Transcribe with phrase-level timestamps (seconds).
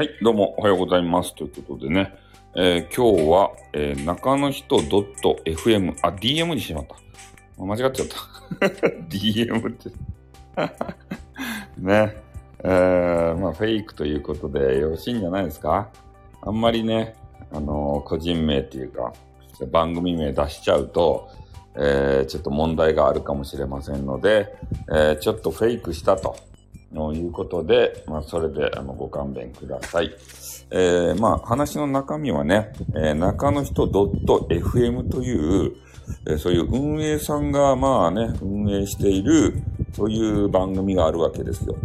[0.00, 1.34] はい、どうもおはようございます。
[1.34, 2.14] ということでね、
[2.54, 7.62] えー今日は、えー中の人 .fm、あ、DM にしまった。
[7.62, 8.16] 間違っちゃった。
[9.10, 9.90] DM って。
[11.76, 12.16] ね。
[12.64, 15.90] えーまあ、フェイクということでよろしいんじゃないですか？
[16.40, 17.14] あんまりね、
[17.52, 19.12] あのー個人名っていうか、
[19.70, 21.28] 番組名出しちゃうと、
[21.76, 24.54] えーちょっと問題があるかもしれませんので、
[24.88, 26.36] えーちょっとフェイクしたと。
[26.94, 30.10] ということで、まあ、それで、あの、ご勘弁ください。
[30.72, 35.72] えーまあ、話の中身はね、えー中の人 .fm という、
[36.28, 41.76] えーそういう運営さんが、まあね、運営している、そういう番組があるわけですよ。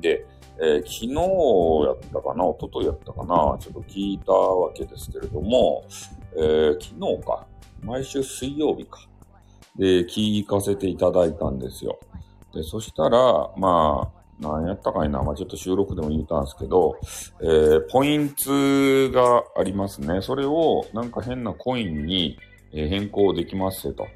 [0.00, 0.26] で、
[0.60, 1.12] えー昨日
[1.86, 5.84] やったかな、一昨日やったかな、ちょっと聞いたわけですけれども、
[6.36, 7.46] えー昨日か、
[7.82, 9.00] 毎週水曜日か、
[9.76, 11.98] で、聞かせていただいたんですよ。
[12.54, 16.96] で、そしたら、まあ、何やったかいな、まあちょっと収録でも言ったんですけど、
[17.40, 20.22] えーポイントがありますね。
[20.22, 22.38] それをなんか変なコインに
[22.70, 24.06] 変更できますよと。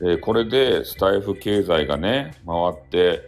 [0.00, 3.22] えーこれでスタイフ経済がね、回って、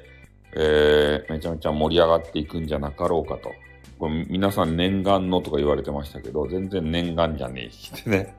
[0.55, 3.51] えーめちゃめちゃ盛り上がっていくんじゃなかろうかと。
[3.99, 8.37] これ皆さん念願のとか言われてましたけど、全然念願じゃねえしってね。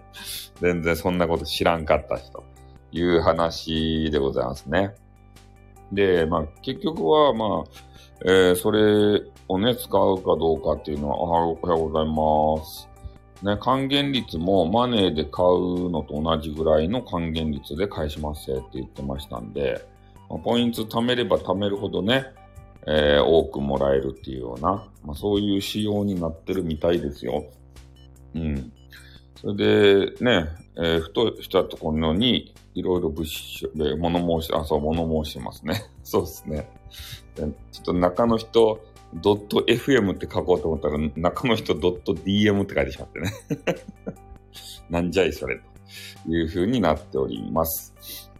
[0.60, 2.44] 全然そんなこと知らんかったしと
[2.92, 4.94] いう話でございますね。
[5.92, 7.70] で、まあ結局はまあ、
[8.24, 12.88] えーそれをね、使うかどうかっていうのは、おはようございます。
[13.42, 19.86] ね、還元率もマネーで買うのと同じぐらいの還元率で返しますって言ってましたんで、
[20.28, 22.24] まあポイント貯めれば貯めるほどね、
[22.86, 27.44] えー多くもらえるっていうような、まあ、そういう仕様になってるみたいですよ。
[28.34, 28.72] うん。
[29.40, 30.46] それで、ね、
[30.76, 35.82] えーふとしたところに、いろいろ物資で物申し、あ、そう、物申しますね。
[36.04, 36.68] そうですね。
[37.34, 38.80] ちょっと中の人、
[39.14, 43.32] ドット FM って書こうと思ったら、中の人ドット DM って書いてしまってね。
[44.90, 48.30] なんじゃいそれという風になっております。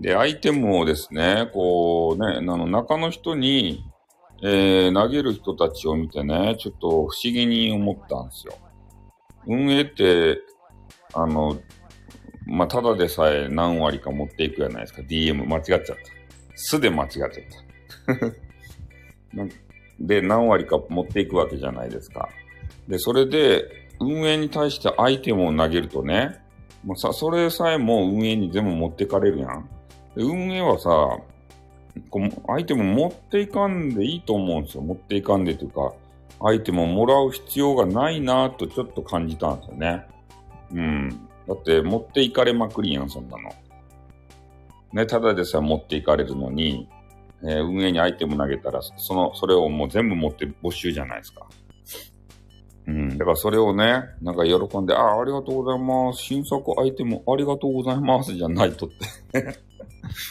[0.00, 3.84] で、アイテムをですね、こうね、あの中の人に、
[4.42, 8.54] えー投げる人たちを見てね、ちょっと不思議に思ったんですよ。
[9.46, 10.38] 運営って、
[11.12, 11.60] あの、
[12.46, 15.02] まあ、ただでさえ何割か持っていくじゃないですか。
[15.02, 15.94] DM 間違っちゃった。
[16.54, 17.30] すで間違っちゃっ
[19.32, 19.46] た。
[20.00, 22.28] で、何割か持っていくわけじゃないですか。
[22.88, 23.64] で、それで、
[24.00, 26.40] 運営に対してアイテムを投げるとね、
[26.84, 29.68] もうさ、それさえも運営に全部持ってかれるやん。
[30.16, 30.90] で運営はさ、
[32.08, 34.82] こうアイテム持っていかんでいいと思うんですよ。
[34.82, 35.92] 持っていかんでというか、
[36.42, 40.06] アイテムをもらう必要がないなとちょっと感じたんですよね。
[40.72, 41.08] うん。
[41.46, 43.50] だって持っていかれまくりやん、そんなの。
[44.92, 46.88] ね、ただでさえ持っていかれるのに、
[47.42, 51.46] えー運営にアイテム投げたら、その、それをもう全部持って没収じゃないですか。
[52.86, 53.16] うん。
[53.16, 56.22] だからそれをね、なんか喜んで、ああ、ありがとうございます。
[56.22, 58.34] 新作アイテムありがとうございます。
[58.34, 58.96] じゃないとって。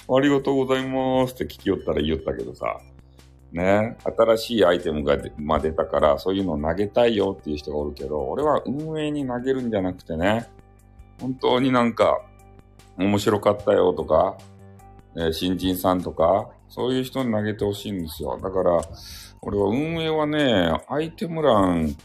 [0.10, 2.80] ありがとうございますって聞きよったら言ったけどさ。
[3.52, 10.48] ね、新しいアイテムが、まあ、出たから、そういうのを投げたいよっていう人がおるけど、俺は運営に投げるんじゃなくてね、
[11.20, 12.22] 本当になんか、
[12.98, 14.38] 面白かったよとか、
[15.16, 18.38] えー新人さんとか、そういう人に投げてほしいんですよ。
[18.42, 18.80] だから、
[19.42, 21.96] 俺は運営はね、アイテム欄、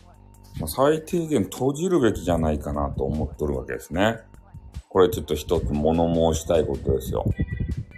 [0.59, 4.19] まあ最低限閉じるべきじゃないかなと思っとるわけですね。
[4.89, 7.25] これちょっと一つ物申したいことですよ。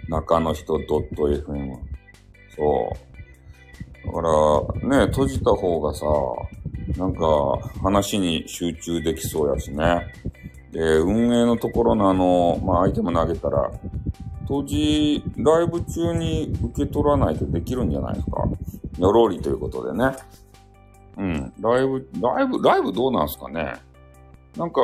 [0.09, 1.77] 中の人 .fm。
[2.55, 3.06] そう。
[4.17, 4.21] か
[4.89, 6.05] ら、ね、閉じた方がさ、
[6.97, 7.25] なんか
[7.83, 10.11] 話に集中できそうやしね。
[10.71, 13.71] で、運営のところのあの、まあ、アイテム投げたら、
[14.47, 18.43] 当時、ライブ中に受け取らないとできるんじゃないですか。
[18.97, 20.15] よろりということでね。
[21.17, 21.53] うん。
[21.59, 23.73] ライブ、ライブ、ライブどうなんすかね
[24.55, 24.81] なんか、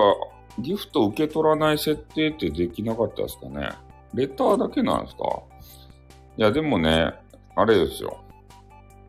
[0.60, 3.70] ギフト受け取らない設定ってできなかったですかね
[4.14, 5.24] レターだけなんですか
[6.38, 7.14] いや、でもね、
[7.56, 8.23] あれですよ。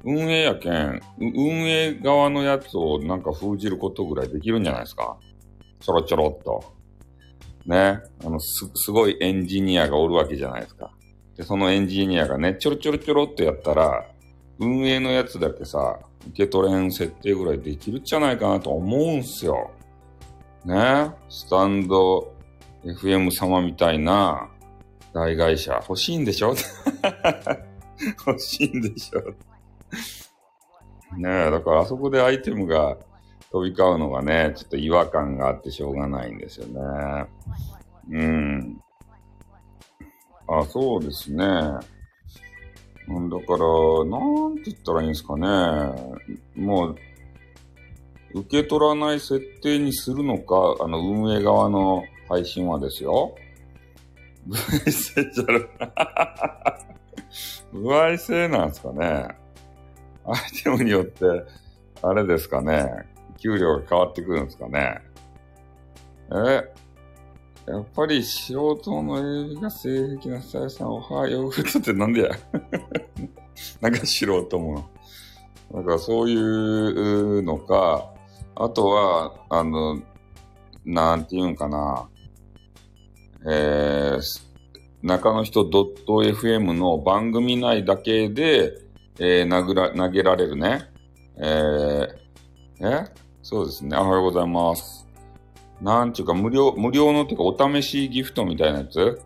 [0.05, 5.17] 運営やけん、運営側のやつをなんか封じることぐらいできるんじゃないですか？
[5.81, 6.75] ちょろちょろっと。
[7.67, 8.01] ね。
[8.25, 10.91] あの、す、すごいエンジニアがおるわけじゃないですか。
[11.37, 14.07] で、そのエンジニアがね、ちょろちょろちょろってやったら、
[14.59, 15.99] 運営のやつだけさ、
[16.29, 19.71] 受け取れん設定ぐらいできるんじゃないかなと思うんすよ。
[20.65, 21.11] ね。
[21.29, 22.33] スタンド
[22.85, 24.49] FM 様みたいな
[25.13, 26.55] 大会社欲しいんでしょ？
[28.27, 29.21] 欲しいんでしょ？
[31.17, 32.97] ねえ、だからあそこでアイテムが
[33.51, 37.27] 飛び交うのがね、ちょっと違和感があってしょうがないんですよね。
[38.11, 38.81] うん。
[40.49, 41.45] あ、そうですね。
[43.07, 43.59] うんだから、
[44.07, 45.47] なんて言ったらいいんですかね。
[46.57, 46.97] もう、
[48.35, 53.37] 受け取らない設定にするのか、あの、運営側の配信はですよ。
[54.51, 54.55] 不
[54.85, 55.71] 愛性じゃる。
[57.71, 59.44] 不愛性なんですかね。
[60.27, 61.25] アイテムによって、
[62.03, 62.91] あれですかね。
[63.39, 65.01] 給料が変わってくるんですかね。
[66.33, 66.75] え
[67.67, 72.31] やっぱり素人の映画性癖なさやさん、おはようってなんでや
[73.81, 74.89] なんか素人も。
[75.73, 78.13] なんかそういうのか、
[78.55, 80.01] あとは、あの、
[80.85, 82.09] なんていうんかな。
[83.47, 84.45] えー、
[85.03, 88.84] 中の人 .fm の番組内だけで、
[89.19, 90.83] えー、投げら投げられるね。
[91.39, 92.09] えー、
[92.81, 93.07] え？
[93.43, 93.97] そうですね。
[93.97, 95.07] おはようございます。
[95.81, 99.21] なんちゅうか、無料、無料のっていうか、お試しギフトみたいなやつ？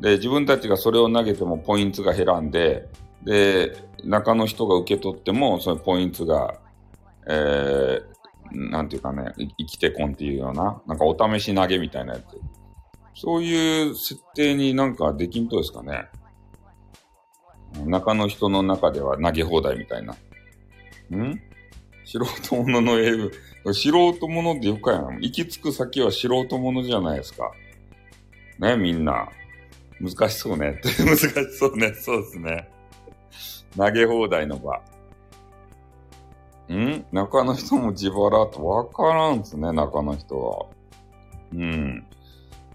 [0.00, 2.88] で、自分たちがそれを投げてもポイントが減らんで、
[3.24, 6.58] で、中の人が受け取っても、そのポイントが、
[7.28, 12.24] えー、なんていうかね、生きてこんっていうような、なんかお試し投げみたいなやつ。
[13.14, 16.08] そういう設定になんかできんとですかね。
[17.86, 20.14] 中の人の中では投げ放題みたいな。
[21.16, 21.40] ん？
[22.04, 23.30] 素人者の英語。
[23.72, 25.20] 素人者でよかやん。
[25.20, 27.50] 行き着く先は素人者じゃないですか。
[28.58, 29.28] ね、みんな。
[30.00, 30.80] 難しそうね。
[30.98, 31.28] 難し
[31.58, 31.94] そうね。
[31.94, 32.68] そうですね。
[33.76, 34.80] 投げ放題の場。
[36.72, 37.04] ん？
[37.12, 40.66] 中の人も自腹とわからんすね、中の人は。
[41.54, 42.04] うん。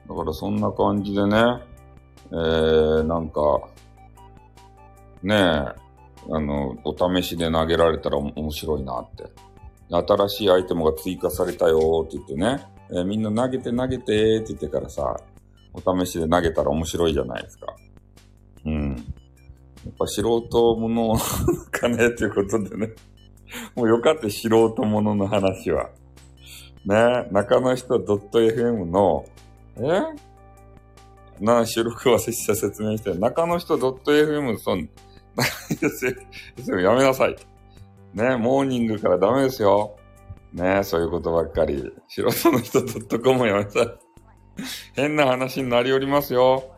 [0.07, 1.37] だからそんな感じでね、
[2.31, 3.41] えー、なんか、
[5.23, 5.75] ねえ、あ
[6.39, 9.25] の、お試しで投げられたら面白いなって。
[9.89, 15.17] 新しいアイテムが追加されたよって言ってね、えー、みんな投げて投げてって言ってからさ、
[15.73, 17.75] お試しで投げたら面白いじゃないですか。
[18.65, 18.95] うん。
[19.85, 21.17] やっぱ素人もの
[21.71, 22.89] かねっていうことでね。
[23.75, 25.89] もうよかった素人ものの話は。
[26.85, 29.25] ね中の人 .fm の
[29.77, 30.01] え？
[31.39, 34.89] な、収録は拙者説明して、中の人 .fm そん、
[36.81, 37.35] やめなさい。
[38.13, 39.97] ね、モーニングからダメですよ。
[40.53, 41.91] ね、そういうことばっかり。
[42.07, 42.83] 素人の人
[43.19, 43.87] .com やめなさい。
[44.95, 46.73] 変な話になりおりますよ。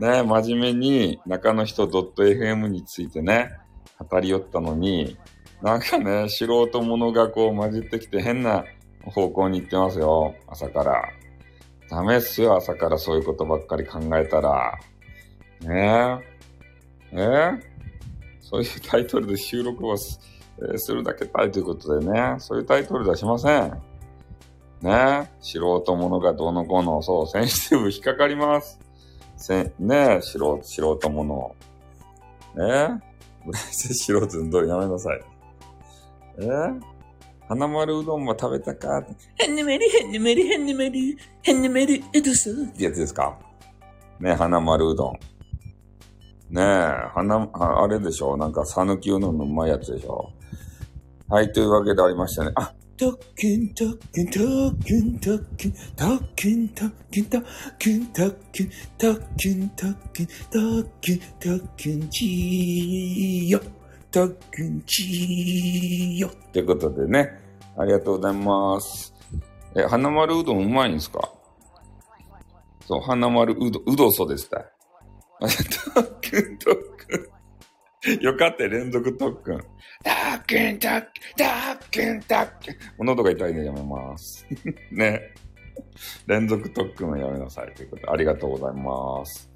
[0.00, 3.50] ね、真面目に中の人ドット .fm についてね、
[3.98, 5.16] 語り寄ったのに、
[5.62, 8.64] なんかね、素人者がこう混じってきて変な
[9.04, 10.34] 方向に行ってますよ。
[10.48, 11.02] 朝から。
[11.88, 14.78] ダメっすよ、朝からそういうことばっかり考えたら。
[15.60, 16.20] ね
[17.12, 17.18] え。
[17.18, 17.75] え、
[18.48, 20.20] そういうタイトルで収録をす,
[20.58, 23.82] えー、するだけたいということでね、そういうタイトル出しません。
[24.82, 28.78] ね素人者がどうのこうの、そう、センシティブ引っかかります。
[29.36, 31.48] せね素人、素人者。
[32.54, 33.00] ね
[33.46, 33.52] え？
[33.52, 35.20] 素人どうやめなさい。
[36.38, 36.44] え？
[36.46, 36.80] ー
[37.48, 39.04] 花丸うどんも食べたか？
[39.38, 43.38] へんねめりへんねめりへんねめりへんねめりえどすってやつですか？
[44.20, 45.18] ね花丸うどん。
[46.50, 46.64] ねえ、
[47.14, 48.36] 花、あれでしょ？
[48.36, 50.30] なんか、さぬきうどんのうまいやつでしょ？
[51.28, 52.52] はい、というわけでありましたね。
[52.54, 63.60] あ、特訓特訓特訓特訓特訓特訓特訓特訓特訓特訓特訓特訓ちよ
[64.12, 66.30] たくんちよ。
[66.52, 67.28] ということでね、
[67.76, 69.12] ありがとうございます。
[69.74, 71.28] え、花丸うどんうまいんですか？
[72.86, 74.48] そう、花丸うどん、うどそでし
[75.40, 75.48] た。
[75.94, 77.30] たっくんとっく
[78.10, 78.22] ん。
[78.22, 79.60] よかった連続特訓。
[80.04, 82.46] たっくんたっくん、たっくんたっ
[82.98, 83.06] くん。
[83.06, 84.46] 喉が痛いね、やめます。
[84.92, 85.20] ね。
[86.26, 89.50] 連続特訓はやめなさいということで、ありがとうございます。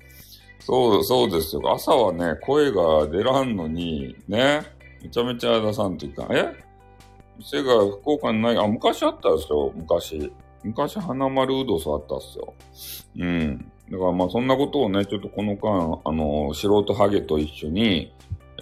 [0.60, 1.62] そう、そうですよ。
[1.72, 4.62] 朝はね、声が出らんのに、ね、
[5.02, 6.70] めちゃめちゃ出さんというか、え？
[7.38, 10.32] 店が福岡にない、あ、昔あったんですよ、昔。
[10.62, 12.54] 昔、花丸うどんあったっすよ。
[13.16, 13.72] うん。
[13.90, 18.12] だからまあそんなことをね、ちょっとこの間、あの、素人ハゲと一緒に、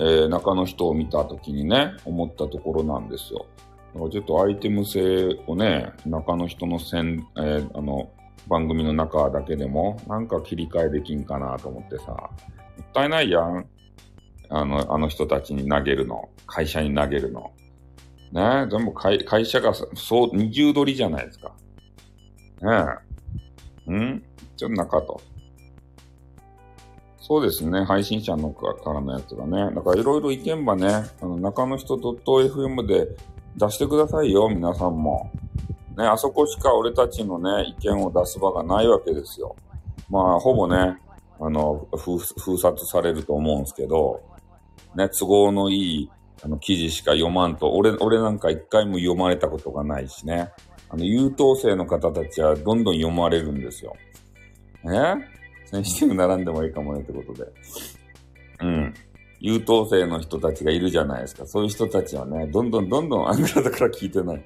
[0.01, 3.47] えー、中の人を見た時にね、思ったところなんですよ。
[3.95, 8.11] だからちょっとアイテム性をね、中の人のせん、えー、あの、
[8.49, 12.29] 番組の中だけでも、なんか切り替えできんかなと思ってさ、も
[12.83, 13.67] ったいないやん。
[14.51, 16.31] あの、あの人たちに投げるの。
[16.47, 17.53] 会社に投げるの。
[18.33, 21.53] ね、全部会会社が、そう、二重取りじゃないですか。
[22.63, 23.03] ね
[23.89, 23.93] え。
[23.93, 24.23] ん？
[24.59, 25.21] ちょっと中と。
[27.21, 27.85] そうですね。
[27.85, 29.75] 配信者のからのやつがね。
[29.75, 30.89] だからいろいろ意見ばね、
[31.21, 33.09] あの中の人 .fm で
[33.57, 35.31] 出してくださいよ、皆さんも。
[35.97, 39.55] ね、あそこしか俺たちのね、意見を出す場がないわけですよ。
[40.09, 40.99] まあ、ほぼね、
[41.41, 42.19] あの、封
[42.59, 44.23] 殺されると思うんですけど、
[44.97, 46.11] ね、都合のいい、
[46.43, 50.51] あの、記事しか読まんと、俺、俺なんか一回も読まれたことがないしね。
[50.89, 53.95] あの、優等生の方たちはどんどん読まれるんですよ。
[54.95, 55.15] え
[55.67, 57.51] センシティブ並んでもいいかもねってことで。
[58.61, 58.95] うん。
[59.41, 61.47] 優等生の人たちがいるじゃないですか。
[61.47, 64.45] そういう人たちはね、どんどんどんどんアングラだから聞いてない。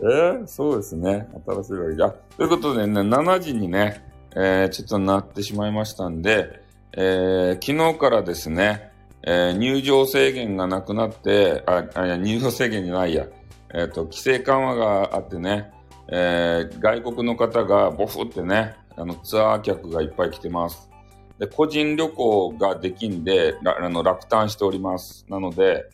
[0.00, 1.28] えー、そうですね。
[1.46, 2.10] 新しいわけじゃ。
[2.36, 6.60] ということでね、7時にね、えー、ちょっとなってしまいましたんで、
[6.96, 8.90] えー、昨日からですね、
[9.22, 13.26] えー、入場制限がなくなって、あ、あいや入場制限じゃないや、
[13.72, 15.72] えっ、ー、と、規制緩和があってね、
[16.08, 20.90] えー、外国の方がボフってね、あの、ツアー客がいっぱい来てます。
[21.38, 25.26] で、個人旅行ができんで、あの、落胆しております。
[25.28, 25.84] なので、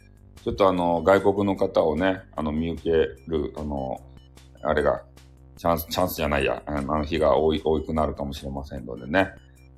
[0.44, 4.00] ちょっとあの、外国の方をね、あの、見受ける、あの、
[4.62, 5.02] あれが、
[5.56, 9.28] チャンス、チャンスじゃないや、あの日が多い、多くなるかもしれませんのでね。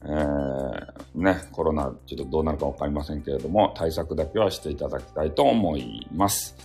[0.05, 6.57] えー、ね、コロナ、ちょっとどうなるかわかりませんけれども、対策だけはしていただきたいと思います。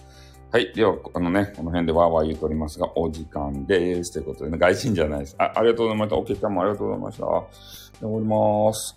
[0.58, 0.74] はい。
[0.74, 4.12] では、あのね、この辺でわーわー言うとおりますが、お時間です。
[4.14, 5.36] ということでね、外人じゃないです。
[5.38, 6.16] あ、ありがとうございました。
[6.16, 7.26] お客様ありがとうございました。
[7.26, 8.96] で終わります。